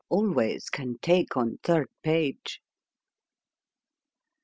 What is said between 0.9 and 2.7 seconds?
take on third page.